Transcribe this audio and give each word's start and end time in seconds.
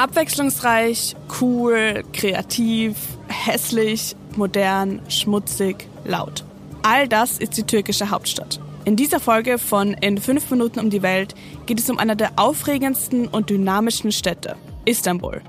Abwechslungsreich, 0.00 1.14
cool, 1.42 2.04
kreativ, 2.14 2.96
hässlich, 3.28 4.16
modern, 4.34 5.02
schmutzig, 5.10 5.86
laut. 6.06 6.42
All 6.80 7.06
das 7.06 7.36
ist 7.36 7.58
die 7.58 7.64
türkische 7.64 8.08
Hauptstadt. 8.08 8.60
In 8.86 8.96
dieser 8.96 9.20
Folge 9.20 9.58
von 9.58 9.92
In 9.92 10.16
5 10.16 10.52
Minuten 10.52 10.80
um 10.80 10.88
die 10.88 11.02
Welt 11.02 11.34
geht 11.66 11.78
es 11.78 11.90
um 11.90 11.98
eine 11.98 12.16
der 12.16 12.30
aufregendsten 12.36 13.28
und 13.28 13.50
dynamischen 13.50 14.10
Städte, 14.10 14.56
Istanbul. 14.86 15.42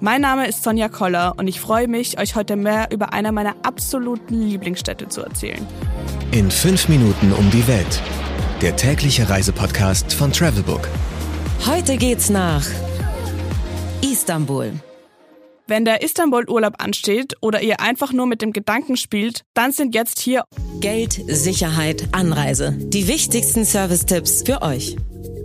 Mein 0.00 0.20
Name 0.20 0.46
ist 0.46 0.62
Sonja 0.62 0.90
Koller 0.90 1.32
und 1.38 1.48
ich 1.48 1.58
freue 1.58 1.88
mich, 1.88 2.18
euch 2.20 2.36
heute 2.36 2.56
mehr 2.56 2.88
über 2.92 3.14
eine 3.14 3.32
meiner 3.32 3.54
absoluten 3.62 4.46
Lieblingsstädte 4.46 5.08
zu 5.08 5.22
erzählen. 5.22 5.66
In 6.32 6.50
5 6.50 6.90
Minuten 6.90 7.32
um 7.32 7.50
die 7.50 7.66
Welt. 7.66 8.02
Der 8.60 8.76
tägliche 8.76 9.30
Reisepodcast 9.30 10.12
von 10.12 10.32
Travelbook. 10.32 10.86
Heute 11.66 11.96
geht's 11.96 12.28
nach 12.28 12.66
Istanbul. 14.26 14.72
Wenn 15.68 15.84
der 15.84 16.02
Istanbul-Urlaub 16.02 16.82
ansteht 16.82 17.36
oder 17.42 17.62
ihr 17.62 17.78
einfach 17.78 18.12
nur 18.12 18.26
mit 18.26 18.42
dem 18.42 18.52
Gedanken 18.52 18.96
spielt, 18.96 19.42
dann 19.54 19.70
sind 19.70 19.94
jetzt 19.94 20.18
hier 20.18 20.42
Geld, 20.80 21.12
Sicherheit, 21.28 22.08
Anreise. 22.10 22.72
Die 22.76 23.06
wichtigsten 23.06 23.64
Service-Tipps 23.64 24.42
für 24.44 24.62
euch. 24.62 24.96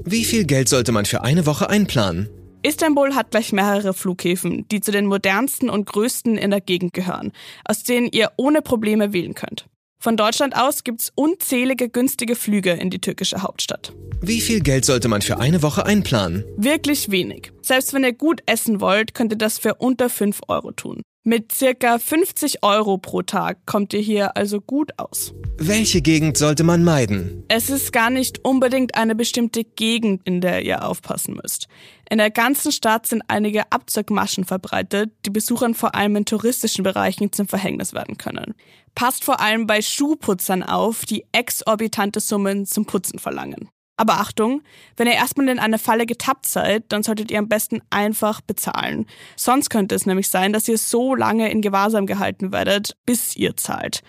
Wie 0.03 0.25
viel 0.25 0.45
Geld 0.45 0.67
sollte 0.67 0.91
man 0.91 1.05
für 1.05 1.21
eine 1.21 1.45
Woche 1.45 1.69
einplanen? 1.69 2.27
Istanbul 2.63 3.13
hat 3.13 3.29
gleich 3.29 3.53
mehrere 3.53 3.93
Flughäfen, 3.93 4.67
die 4.71 4.81
zu 4.81 4.91
den 4.91 5.05
modernsten 5.05 5.69
und 5.69 5.85
größten 5.85 6.35
in 6.39 6.49
der 6.49 6.61
Gegend 6.61 6.93
gehören, 6.93 7.33
aus 7.63 7.83
denen 7.83 8.07
ihr 8.07 8.31
ohne 8.35 8.63
Probleme 8.63 9.13
wählen 9.13 9.35
könnt. 9.35 9.67
Von 10.03 10.17
Deutschland 10.17 10.55
aus 10.55 10.83
gibt's 10.83 11.11
unzählige 11.13 11.87
günstige 11.87 12.35
Flüge 12.35 12.71
in 12.71 12.89
die 12.89 12.99
türkische 12.99 13.43
Hauptstadt. 13.43 13.93
Wie 14.19 14.41
viel 14.41 14.59
Geld 14.61 14.83
sollte 14.83 15.07
man 15.07 15.21
für 15.21 15.37
eine 15.37 15.61
Woche 15.61 15.85
einplanen? 15.85 16.43
Wirklich 16.57 17.11
wenig. 17.11 17.51
Selbst 17.61 17.93
wenn 17.93 18.03
ihr 18.03 18.13
gut 18.13 18.41
essen 18.47 18.81
wollt, 18.81 19.13
könnt 19.13 19.31
ihr 19.31 19.37
das 19.37 19.59
für 19.59 19.75
unter 19.75 20.09
5 20.09 20.41
Euro 20.47 20.71
tun. 20.71 21.03
Mit 21.23 21.51
circa 21.51 21.99
50 21.99 22.63
Euro 22.63 22.97
pro 22.97 23.21
Tag 23.21 23.67
kommt 23.67 23.93
ihr 23.93 23.99
hier 23.99 24.35
also 24.35 24.59
gut 24.59 24.97
aus. 24.97 25.35
Welche 25.59 26.01
Gegend 26.01 26.35
sollte 26.35 26.63
man 26.63 26.83
meiden? 26.83 27.43
Es 27.47 27.69
ist 27.69 27.93
gar 27.93 28.09
nicht 28.09 28.43
unbedingt 28.43 28.95
eine 28.95 29.13
bestimmte 29.13 29.63
Gegend, 29.63 30.21
in 30.25 30.41
der 30.41 30.63
ihr 30.63 30.83
aufpassen 30.83 31.35
müsst. 31.35 31.67
In 32.09 32.17
der 32.17 32.31
ganzen 32.31 32.71
Stadt 32.71 33.05
sind 33.05 33.21
einige 33.27 33.71
Abzugmaschen 33.71 34.45
verbreitet, 34.45 35.11
die 35.27 35.29
Besuchern 35.29 35.75
vor 35.75 35.93
allem 35.93 36.15
in 36.15 36.25
touristischen 36.25 36.83
Bereichen 36.83 37.31
zum 37.31 37.47
Verhängnis 37.47 37.93
werden 37.93 38.17
können. 38.17 38.55
Passt 38.95 39.23
vor 39.23 39.41
allem 39.41 39.67
bei 39.67 39.83
Schuhputzern 39.83 40.63
auf, 40.63 41.05
die 41.05 41.25
exorbitante 41.33 42.19
Summen 42.19 42.65
zum 42.65 42.87
Putzen 42.87 43.19
verlangen. 43.19 43.69
Aber 44.01 44.13
Achtung, 44.13 44.63
wenn 44.97 45.05
ihr 45.05 45.13
erstmal 45.13 45.47
in 45.47 45.59
eine 45.59 45.77
Falle 45.77 46.07
getappt 46.07 46.47
seid, 46.47 46.85
dann 46.89 47.03
solltet 47.03 47.29
ihr 47.29 47.37
am 47.37 47.47
besten 47.47 47.83
einfach 47.91 48.41
bezahlen. 48.41 49.05
Sonst 49.35 49.69
könnte 49.69 49.93
es 49.93 50.07
nämlich 50.07 50.27
sein, 50.27 50.53
dass 50.53 50.67
ihr 50.67 50.79
so 50.79 51.13
lange 51.13 51.51
in 51.51 51.61
Gewahrsam 51.61 52.07
gehalten 52.07 52.51
werdet, 52.51 52.97
bis 53.05 53.35
ihr 53.35 53.55
zahlt. 53.57 54.01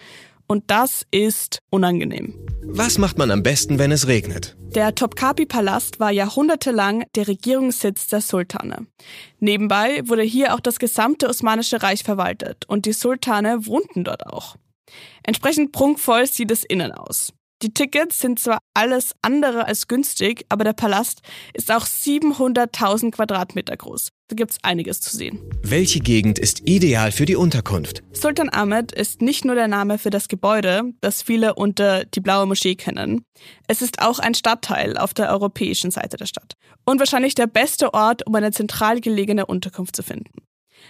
Und 0.46 0.70
das 0.70 1.04
ist 1.10 1.58
unangenehm. 1.68 2.38
Was 2.64 2.96
macht 2.96 3.18
man 3.18 3.30
am 3.30 3.42
besten, 3.42 3.78
wenn 3.78 3.92
es 3.92 4.08
regnet? 4.08 4.56
Der 4.74 4.94
Topkapi-Palast 4.94 6.00
war 6.00 6.10
jahrhundertelang 6.10 7.04
der 7.14 7.28
Regierungssitz 7.28 8.06
der 8.06 8.22
Sultane. 8.22 8.86
Nebenbei 9.40 10.00
wurde 10.08 10.22
hier 10.22 10.54
auch 10.54 10.60
das 10.60 10.78
gesamte 10.78 11.28
Osmanische 11.28 11.82
Reich 11.82 12.02
verwaltet 12.02 12.64
und 12.66 12.86
die 12.86 12.94
Sultane 12.94 13.66
wohnten 13.66 14.04
dort 14.04 14.26
auch. 14.26 14.56
Entsprechend 15.22 15.72
prunkvoll 15.72 16.26
sieht 16.26 16.50
es 16.50 16.64
innen 16.64 16.92
aus. 16.92 17.34
Die 17.62 17.72
Tickets 17.72 18.18
sind 18.18 18.40
zwar 18.40 18.58
alles 18.74 19.14
andere 19.22 19.66
als 19.66 19.86
günstig, 19.86 20.44
aber 20.48 20.64
der 20.64 20.72
Palast 20.72 21.20
ist 21.54 21.70
auch 21.70 21.86
700.000 21.86 23.12
Quadratmeter 23.12 23.76
groß. 23.76 24.08
Da 24.26 24.34
gibt's 24.34 24.58
einiges 24.62 25.00
zu 25.00 25.16
sehen. 25.16 25.38
Welche 25.62 26.00
Gegend 26.00 26.40
ist 26.40 26.68
ideal 26.68 27.12
für 27.12 27.24
die 27.24 27.36
Unterkunft? 27.36 28.02
Sultan 28.12 28.48
Ahmed 28.52 28.90
ist 28.90 29.22
nicht 29.22 29.44
nur 29.44 29.54
der 29.54 29.68
Name 29.68 29.98
für 29.98 30.10
das 30.10 30.26
Gebäude, 30.26 30.82
das 31.00 31.22
viele 31.22 31.54
unter 31.54 32.04
die 32.04 32.20
Blaue 32.20 32.46
Moschee 32.46 32.74
kennen. 32.74 33.24
Es 33.68 33.80
ist 33.80 34.02
auch 34.02 34.18
ein 34.18 34.34
Stadtteil 34.34 34.98
auf 34.98 35.14
der 35.14 35.30
europäischen 35.30 35.92
Seite 35.92 36.16
der 36.16 36.26
Stadt. 36.26 36.54
Und 36.84 36.98
wahrscheinlich 36.98 37.36
der 37.36 37.46
beste 37.46 37.94
Ort, 37.94 38.26
um 38.26 38.34
eine 38.34 38.50
zentral 38.50 39.00
gelegene 39.00 39.46
Unterkunft 39.46 39.94
zu 39.94 40.02
finden. 40.02 40.32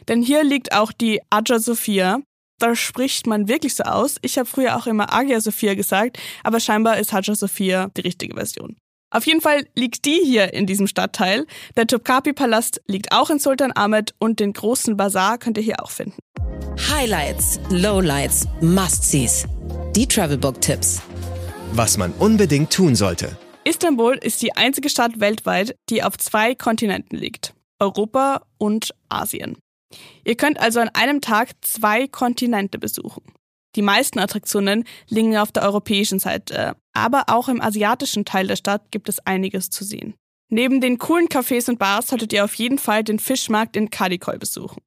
Denn 0.09 0.23
hier 0.23 0.43
liegt 0.43 0.73
auch 0.73 0.91
die 0.91 1.21
Aja 1.29 1.59
Sophia, 1.59 2.21
da 2.63 2.77
spricht 2.77 3.27
man 3.27 3.49
wirklich 3.49 3.75
so 3.75 3.83
aus. 3.83 4.17
Ich 4.23 4.39
habe 4.39 4.49
früher 4.49 4.77
auch 4.77 4.87
immer 4.87 5.13
Agia 5.13 5.41
Sophia 5.41 5.75
gesagt, 5.75 6.19
aber 6.45 6.61
scheinbar 6.61 6.99
ist 6.99 7.13
Hagia 7.13 7.35
Sophia 7.35 7.91
die 7.97 8.03
richtige 8.03 8.35
Version. 8.35 8.77
Auf 9.11 9.27
jeden 9.27 9.41
Fall 9.41 9.67
liegt 9.75 10.07
die 10.07 10.21
hier 10.25 10.55
in 10.55 10.67
diesem 10.67 10.87
Stadtteil. 10.87 11.47
Der 11.77 11.87
Topkapi-Palast 11.87 12.81
liegt 12.87 13.13
auch 13.13 13.29
in 13.29 13.39
Sultan 13.39 13.73
Ahmed 13.75 14.15
und 14.19 14.41
den 14.41 14.53
großen 14.53 14.97
Bazar 14.97 15.39
könnt 15.39 15.59
ihr 15.59 15.65
hier 15.65 15.83
auch 15.83 15.91
finden. 15.91 16.17
Highlights, 16.89 17.61
Lowlights, 17.69 18.47
Must-Sees. 18.63 19.47
Die 19.95 20.07
Travelbook-Tipps. 20.07 21.03
Was 21.73 21.99
man 21.99 22.13
unbedingt 22.13 22.73
tun 22.73 22.95
sollte. 22.95 23.37
Istanbul 23.65 24.17
ist 24.17 24.41
die 24.41 24.57
einzige 24.57 24.89
Stadt 24.89 25.21
weltweit, 25.21 25.77
die 25.91 26.03
auf 26.03 26.17
zwei 26.17 26.55
Kontinenten 26.55 27.19
liegt. 27.19 27.55
Europa 27.81 28.43
und 28.57 28.95
Asien. 29.09 29.59
Ihr 30.25 30.37
könnt 30.37 30.59
also 30.61 30.81
an 30.81 30.91
einem 30.95 31.21
Tag 31.21 31.51
zwei 31.63 32.07
Kontinente 32.07 32.79
besuchen. 32.79 33.23
Die 33.75 33.83
meisten 33.83 34.19
Attraktionen 34.19 34.85
liegen 35.09 35.37
auf 35.37 35.53
der 35.53 35.63
europäischen 35.63 36.19
Seite, 36.19 36.77
aber 36.93 37.25
auch 37.29 37.49
im 37.49 37.63
asiatischen 37.63 38.25
Teil 38.25 38.47
der 38.47 38.57
Stadt 38.57 38.91
gibt 38.91 39.09
es 39.09 39.21
einiges 39.21 39.71
zu 39.71 39.85
sehen. 39.85 40.15
Neben 40.51 40.83
den 40.83 40.99
coolen 40.99 41.29
Cafés 41.29 41.71
und 41.71 41.79
Bars 41.79 42.09
solltet 42.09 42.33
ihr 42.35 42.45
auf 42.45 42.55
jeden 42.55 42.79
Fall 42.79 43.03
den 43.03 43.19
Fischmarkt 43.19 43.75
in 43.75 43.89
Kadikoy 43.89 44.37
besuchen. 44.37 44.83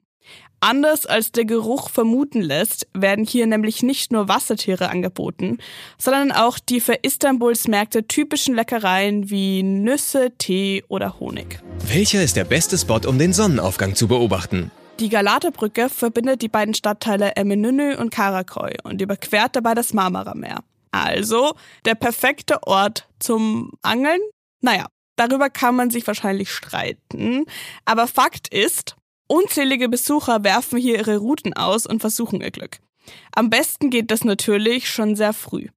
Anders 0.60 1.04
als 1.06 1.32
der 1.32 1.44
Geruch 1.44 1.90
vermuten 1.90 2.40
lässt, 2.40 2.86
werden 2.94 3.26
hier 3.26 3.46
nämlich 3.46 3.82
nicht 3.82 4.10
nur 4.10 4.28
Wassertiere 4.28 4.88
angeboten, 4.88 5.58
sondern 5.98 6.32
auch 6.32 6.58
die 6.58 6.80
für 6.80 6.94
Istanbuls 7.02 7.68
Märkte 7.68 8.06
typischen 8.06 8.54
Leckereien 8.54 9.28
wie 9.28 9.62
Nüsse, 9.62 10.32
Tee 10.38 10.82
oder 10.88 11.20
Honig. 11.20 11.60
Welcher 11.86 12.22
ist 12.22 12.36
der 12.36 12.44
beste 12.44 12.78
Spot, 12.78 13.00
um 13.06 13.18
den 13.18 13.32
Sonnenaufgang 13.32 13.94
zu 13.94 14.08
beobachten? 14.08 14.70
Die 14.98 15.10
Galaterbrücke 15.10 15.90
verbindet 15.90 16.40
die 16.40 16.48
beiden 16.48 16.72
Stadtteile 16.72 17.36
Eminönü 17.36 17.96
und 17.96 18.10
Karakoy 18.10 18.76
und 18.82 19.02
überquert 19.02 19.54
dabei 19.54 19.74
das 19.74 19.92
Marmara-Meer. 19.92 20.60
Also 20.90 21.52
der 21.84 21.94
perfekte 21.94 22.62
Ort 22.62 23.06
zum 23.18 23.72
Angeln? 23.82 24.20
Naja, 24.62 24.86
darüber 25.16 25.50
kann 25.50 25.76
man 25.76 25.90
sich 25.90 26.06
wahrscheinlich 26.06 26.50
streiten. 26.50 27.44
Aber 27.84 28.06
Fakt 28.06 28.48
ist, 28.48 28.96
unzählige 29.26 29.90
Besucher 29.90 30.44
werfen 30.44 30.78
hier 30.78 30.96
ihre 30.96 31.18
Routen 31.18 31.52
aus 31.52 31.86
und 31.86 32.00
versuchen 32.00 32.40
ihr 32.40 32.50
Glück. 32.50 32.78
Am 33.32 33.50
besten 33.50 33.90
geht 33.90 34.10
das 34.10 34.24
natürlich 34.24 34.88
schon 34.88 35.14
sehr 35.14 35.34
früh. 35.34 35.68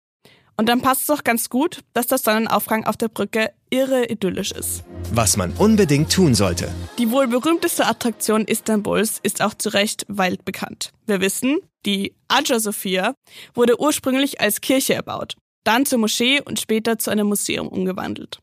Und 0.59 0.67
dann 0.67 0.81
passt 0.81 1.03
es 1.03 1.07
doch 1.07 1.23
ganz 1.23 1.49
gut, 1.49 1.85
dass 1.93 2.07
der 2.07 2.17
Sonnenaufgang 2.17 2.83
auf 2.85 2.97
der 2.97 3.07
Brücke 3.07 3.53
irre 3.69 4.07
idyllisch 4.09 4.51
ist. 4.51 4.83
Was 5.13 5.37
man 5.37 5.53
unbedingt 5.53 6.11
tun 6.11 6.35
sollte. 6.35 6.69
Die 6.97 7.11
wohl 7.11 7.29
berühmteste 7.29 7.85
Attraktion 7.85 8.43
Istanbuls 8.43 9.21
ist 9.23 9.41
auch 9.41 9.53
zu 9.53 9.69
Recht 9.69 10.05
weit 10.09 10.43
bekannt. 10.43 10.91
Wir 11.05 11.21
wissen, 11.21 11.59
die 11.85 12.13
Aja 12.27 12.59
Sophia 12.59 13.13
wurde 13.53 13.79
ursprünglich 13.79 14.41
als 14.41 14.59
Kirche 14.59 14.95
erbaut, 14.95 15.35
dann 15.63 15.85
zur 15.85 15.99
Moschee 15.99 16.41
und 16.41 16.59
später 16.59 16.99
zu 16.99 17.09
einem 17.09 17.27
Museum 17.27 17.69
umgewandelt. 17.69 18.39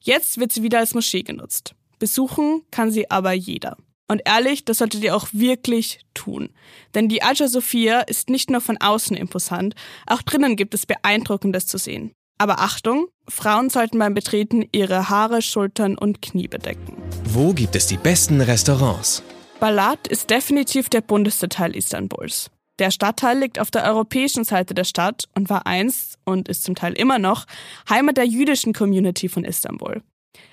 Jetzt 0.00 0.38
wird 0.38 0.52
sie 0.52 0.62
wieder 0.62 0.80
als 0.80 0.92
Moschee 0.92 1.22
genutzt. 1.22 1.74
Besuchen 1.98 2.64
kann 2.70 2.90
sie 2.90 3.10
aber 3.10 3.32
jeder. 3.32 3.78
Und 4.08 4.22
ehrlich, 4.24 4.64
das 4.64 4.78
solltet 4.78 5.02
ihr 5.02 5.16
auch 5.16 5.28
wirklich 5.32 6.00
tun. 6.14 6.50
Denn 6.94 7.08
die 7.08 7.22
Aja 7.22 7.48
Sophia 7.48 8.00
ist 8.00 8.30
nicht 8.30 8.50
nur 8.50 8.60
von 8.60 8.76
außen 8.80 9.16
imposant, 9.16 9.74
auch 10.06 10.22
drinnen 10.22 10.56
gibt 10.56 10.74
es 10.74 10.86
Beeindruckendes 10.86 11.66
zu 11.66 11.78
sehen. 11.78 12.12
Aber 12.38 12.60
Achtung, 12.60 13.08
Frauen 13.28 13.70
sollten 13.70 13.98
beim 13.98 14.14
Betreten 14.14 14.64
ihre 14.70 15.08
Haare, 15.08 15.42
Schultern 15.42 15.96
und 15.96 16.20
Knie 16.22 16.48
bedecken. 16.48 16.96
Wo 17.24 17.52
gibt 17.52 17.74
es 17.74 17.86
die 17.86 17.96
besten 17.96 18.40
Restaurants? 18.40 19.22
Balat 19.58 20.06
ist 20.06 20.28
definitiv 20.28 20.90
der 20.90 21.00
bunteste 21.00 21.48
Teil 21.48 21.74
Istanbuls. 21.74 22.50
Der 22.78 22.90
Stadtteil 22.90 23.38
liegt 23.38 23.58
auf 23.58 23.70
der 23.70 23.84
europäischen 23.84 24.44
Seite 24.44 24.74
der 24.74 24.84
Stadt 24.84 25.24
und 25.34 25.48
war 25.48 25.66
einst 25.66 26.18
und 26.24 26.48
ist 26.48 26.62
zum 26.62 26.74
Teil 26.74 26.92
immer 26.92 27.18
noch 27.18 27.46
Heimat 27.88 28.18
der 28.18 28.26
jüdischen 28.26 28.74
Community 28.74 29.30
von 29.30 29.44
Istanbul. 29.44 30.02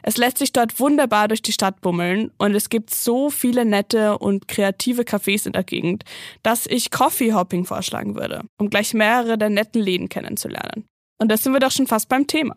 Es 0.02 0.18
lässt 0.18 0.38
sich 0.38 0.52
dort 0.52 0.80
wunderbar 0.80 1.28
durch 1.28 1.42
die 1.42 1.52
Stadt 1.52 1.82
bummeln 1.82 2.32
und 2.38 2.56
es 2.56 2.70
gibt 2.70 2.94
so 2.94 3.30
viele 3.30 3.66
nette 3.66 4.18
und 4.18 4.48
kreative 4.48 5.04
Cafés 5.04 5.46
in 5.46 5.54
der 5.54 5.64
Gegend, 5.64 6.04
dass 6.44 6.66
ich 6.66 6.92
Coffee 6.92 7.34
Hopping 7.34 7.66
vorschlagen 7.66 8.16
würde, 8.16 8.42
um 8.58 8.70
gleich 8.70 8.94
mehrere 8.94 9.38
der 9.38 9.50
netten 9.50 9.82
Läden 9.82 10.10
kennenzulernen. 10.10 10.86
Und 11.20 11.30
da 11.30 11.38
sind 11.38 11.54
wir 11.54 11.60
doch 11.60 11.72
schon 11.72 11.88
fast 11.88 12.10
beim 12.10 12.28
Thema. 12.28 12.56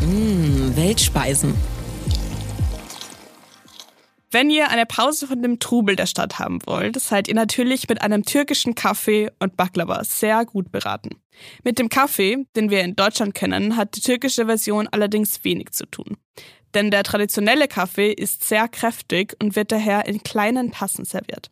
Mmh, 0.00 0.76
Weltspeisen. 0.76 1.54
Wenn 4.30 4.50
ihr 4.50 4.68
eine 4.68 4.84
Pause 4.84 5.26
von 5.26 5.40
dem 5.40 5.58
Trubel 5.58 5.96
der 5.96 6.04
Stadt 6.04 6.38
haben 6.38 6.58
wollt, 6.66 7.00
seid 7.00 7.28
ihr 7.28 7.34
natürlich 7.34 7.88
mit 7.88 8.02
einem 8.02 8.24
türkischen 8.24 8.74
Kaffee 8.74 9.30
und 9.38 9.56
Baklava 9.56 10.04
sehr 10.04 10.44
gut 10.44 10.70
beraten. 10.70 11.16
Mit 11.64 11.78
dem 11.78 11.88
Kaffee, 11.88 12.44
den 12.54 12.68
wir 12.68 12.82
in 12.82 12.94
Deutschland 12.94 13.34
kennen, 13.34 13.76
hat 13.76 13.96
die 13.96 14.02
türkische 14.02 14.44
Version 14.44 14.86
allerdings 14.88 15.44
wenig 15.44 15.70
zu 15.70 15.86
tun. 15.86 16.18
Denn 16.74 16.90
der 16.90 17.04
traditionelle 17.04 17.68
Kaffee 17.68 18.12
ist 18.12 18.46
sehr 18.46 18.68
kräftig 18.68 19.34
und 19.42 19.56
wird 19.56 19.72
daher 19.72 20.06
in 20.06 20.22
kleinen 20.22 20.72
Tassen 20.72 21.06
serviert. 21.06 21.50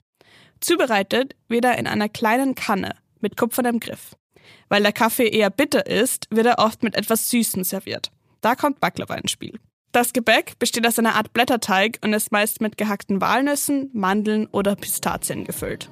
Zubereitet 0.60 1.34
wird 1.48 1.64
er 1.64 1.78
in 1.78 1.86
einer 1.86 2.10
kleinen 2.10 2.54
Kanne 2.54 2.94
mit 3.20 3.38
kupfernem 3.38 3.80
Griff. 3.80 4.14
Weil 4.68 4.82
der 4.82 4.92
Kaffee 4.92 5.28
eher 5.28 5.48
bitter 5.48 5.86
ist, 5.86 6.26
wird 6.30 6.46
er 6.46 6.58
oft 6.58 6.82
mit 6.82 6.94
etwas 6.94 7.30
Süßem 7.30 7.64
serviert. 7.64 8.10
Da 8.42 8.54
kommt 8.54 8.80
Baklava 8.80 9.14
ins 9.14 9.30
Spiel. 9.30 9.58
Das 9.96 10.12
Gebäck 10.12 10.58
besteht 10.58 10.86
aus 10.86 10.98
einer 10.98 11.14
Art 11.14 11.32
Blätterteig 11.32 12.00
und 12.04 12.12
ist 12.12 12.30
meist 12.30 12.60
mit 12.60 12.76
gehackten 12.76 13.22
Walnüssen, 13.22 13.88
Mandeln 13.94 14.46
oder 14.48 14.76
Pistazien 14.76 15.44
gefüllt. 15.44 15.88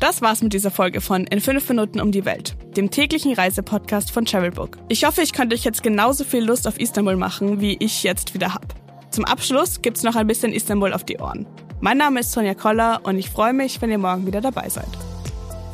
Das 0.00 0.22
war's 0.22 0.40
mit 0.40 0.54
dieser 0.54 0.70
Folge 0.70 1.02
von 1.02 1.26
In 1.26 1.42
5 1.42 1.68
Minuten 1.68 2.00
um 2.00 2.10
die 2.10 2.24
Welt, 2.24 2.56
dem 2.78 2.90
täglichen 2.90 3.34
Reisepodcast 3.34 4.12
von 4.12 4.24
Travelbook. 4.24 4.78
Ich 4.88 5.04
hoffe, 5.04 5.20
ich 5.20 5.34
konnte 5.34 5.54
euch 5.54 5.64
jetzt 5.64 5.82
genauso 5.82 6.24
viel 6.24 6.42
Lust 6.42 6.66
auf 6.66 6.80
Istanbul 6.80 7.16
machen, 7.16 7.60
wie 7.60 7.76
ich 7.80 8.02
jetzt 8.02 8.32
wieder 8.32 8.54
hab. 8.54 8.74
Zum 9.10 9.26
Abschluss 9.26 9.82
gibt's 9.82 10.04
noch 10.04 10.16
ein 10.16 10.26
bisschen 10.26 10.54
Istanbul 10.54 10.94
auf 10.94 11.04
die 11.04 11.18
Ohren. 11.18 11.46
Mein 11.82 11.98
Name 11.98 12.20
ist 12.20 12.32
Sonja 12.32 12.54
Koller 12.54 13.00
und 13.02 13.18
ich 13.18 13.28
freue 13.28 13.52
mich, 13.52 13.82
wenn 13.82 13.90
ihr 13.90 13.98
morgen 13.98 14.26
wieder 14.26 14.40
dabei 14.40 14.70
seid. 14.70 14.88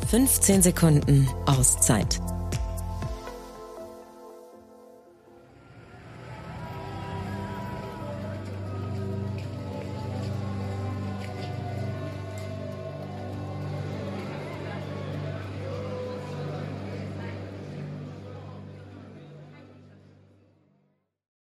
15 0.09 0.61
Sekunden 0.61 1.29
Auszeit 1.45 2.19